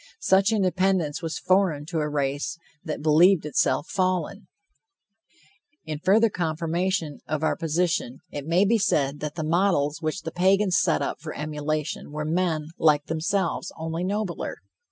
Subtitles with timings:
[0.19, 4.47] Such independence was foreign to a race that believed itself fallen.
[5.85, 10.31] In further confirmation of our position, it may be said that the models which the
[10.31, 14.57] Pagans set up for emulation were men like themselves, only nobler.